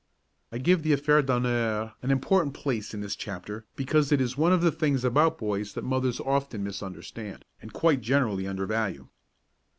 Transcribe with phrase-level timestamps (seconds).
[0.51, 4.51] I give the affaire d'honneur an important place in this chapter because it is one
[4.51, 9.09] of the things about boys that mothers often misunderstand and quite generally undervalue.